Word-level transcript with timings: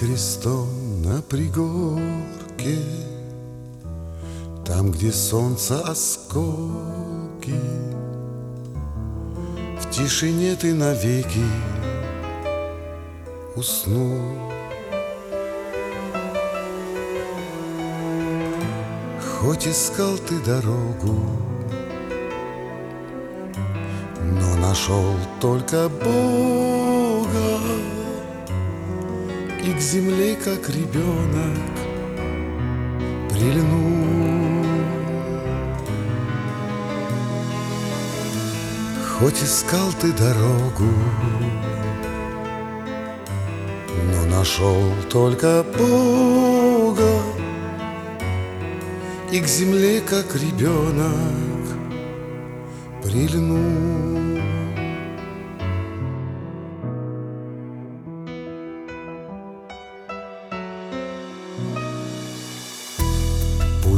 крестом 0.00 1.02
на 1.02 1.20
пригорке 1.20 2.78
Там, 4.64 4.92
где 4.92 5.12
солнце 5.12 5.78
осколки. 5.82 7.60
В 9.78 9.90
тишине 9.90 10.56
ты 10.56 10.72
навеки 10.72 11.44
уснул. 13.56 14.22
Хоть 19.20 19.66
искал 19.66 20.16
ты 20.16 20.38
дорогу 20.40 21.14
Но 24.22 24.56
нашел 24.56 25.16
только 25.40 25.90
Бога 25.90 26.69
И 29.62 29.72
к 29.72 29.80
земле, 29.80 30.36
как 30.36 30.68
ребенок, 30.70 31.58
прильнул 33.30 34.64
Хоть 39.18 39.42
искал 39.42 39.92
ты 40.00 40.12
дорогу 40.12 40.92
Но 44.12 44.36
нашел 44.36 44.92
только 45.10 45.64
Бога 45.78 47.20
и 49.32 49.40
к 49.40 49.46
земле, 49.46 50.00
как 50.00 50.34
ребенок, 50.34 51.14
прильнул. 53.00 54.29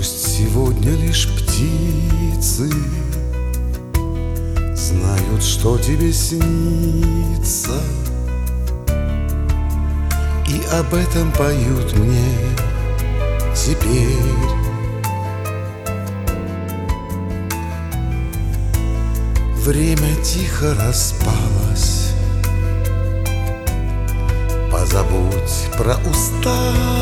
Пусть 0.03 0.37
сегодня 0.37 0.97
лишь 0.97 1.29
птицы 1.29 2.69
Знают, 4.75 5.45
что 5.45 5.79
тебе 5.79 6.13
снится. 6.13 7.71
И 10.49 10.61
об 10.73 10.93
этом 10.93 11.31
поют 11.31 11.97
мне 11.97 12.35
теперь. 13.55 14.09
Время 19.59 20.17
тихо 20.25 20.75
распалось. 20.75 22.11
Позабудь 24.69 25.71
про 25.79 25.95
усталость 26.11 27.02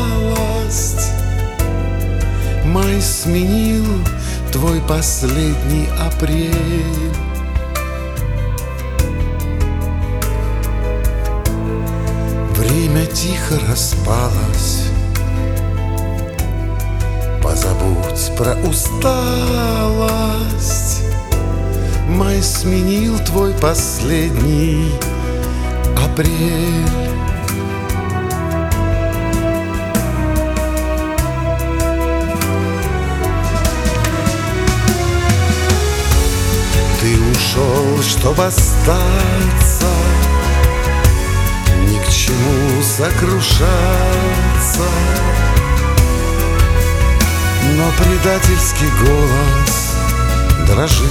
Май 2.91 3.01
сменил 3.01 3.85
твой 4.51 4.81
последний 4.81 5.87
апрель. 5.97 6.51
Время 12.53 13.05
тихо 13.05 13.55
распалось. 13.69 14.89
Позабудь 17.41 18.31
про 18.37 18.57
усталость. 18.69 19.05
Май 22.09 22.41
сменил 22.43 23.17
твой 23.19 23.53
последний 23.53 24.91
апрель 25.95 27.10
чтобы 38.01 38.45
остаться 38.45 39.87
Ни 41.87 41.97
к 41.99 42.09
чему 42.09 42.81
сокрушаться. 42.81 43.67
Но 47.77 47.91
предательский 47.97 48.89
голос 49.05 49.95
дрожит. 50.67 51.09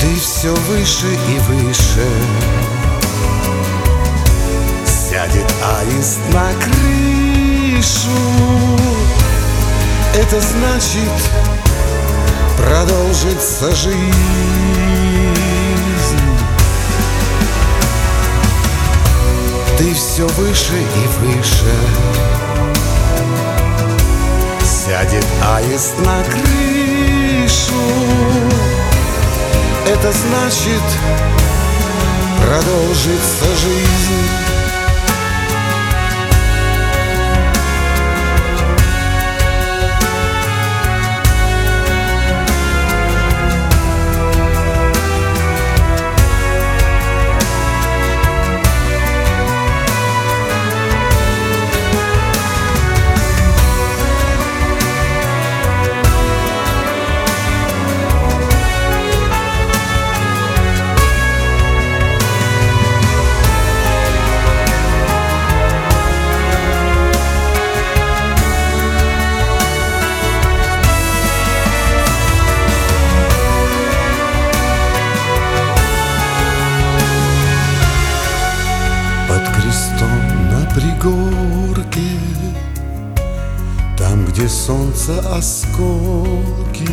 Ты 0.00 0.16
все 0.16 0.54
выше 0.54 1.06
и 1.28 1.38
выше. 1.40 2.08
Сядет 4.86 5.52
аист 5.62 6.20
на 6.32 6.52
крышу 6.62 8.10
Это 10.32 10.40
значит 10.42 11.10
продолжится 12.56 13.74
жизнь. 13.74 14.04
Ты 19.76 19.92
все 19.92 20.28
выше 20.28 20.76
и 20.76 21.06
выше. 21.18 21.74
Сядет 24.62 25.26
аист 25.56 25.98
на 25.98 26.22
крышу. 26.22 27.74
Это 29.84 30.12
значит 30.12 30.84
продолжится 32.40 33.46
жизнь 33.56 34.49
Под 79.70 79.76
крестом 79.76 80.50
на 80.50 80.66
пригорке 80.74 82.00
Там, 83.96 84.24
где 84.26 84.48
солнце 84.48 85.20
осколки. 85.36 86.88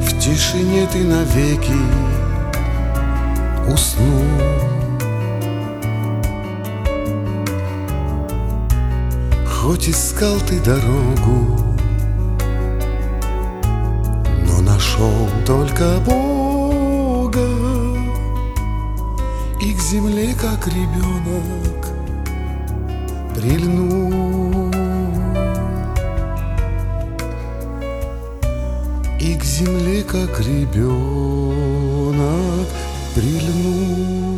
В 0.00 0.18
тишине 0.18 0.86
ты 0.92 1.04
навеки 1.04 1.72
уснул. 3.72 4.24
Хоть 9.46 9.88
искал 9.88 10.36
ты 10.46 10.60
дорогу 10.60 11.58
Но 14.46 14.60
нашел 14.60 15.26
только 15.46 15.98
Бога 16.04 16.33
и 19.64 19.72
к 19.72 19.80
земле, 19.80 20.34
как 20.34 20.66
ребенок, 20.66 21.86
прильнул 23.34 24.70
И 29.18 29.34
к 29.36 29.44
земле, 29.44 30.02
как 30.02 30.40
ребенок, 30.40 31.48
прильнул 33.14 34.33